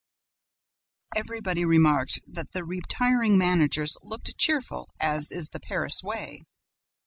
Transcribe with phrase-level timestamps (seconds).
[1.15, 6.41] Everybody remarked that the retiring managers looked cheerful, as is the Paris way.